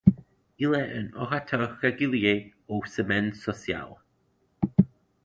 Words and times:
Il 0.57 0.73
est 0.73 0.97
un 0.97 1.13
orateur 1.13 1.77
régulier 1.77 2.55
aux 2.67 2.83
Semaines 2.85 3.35
sociales. 3.35 3.97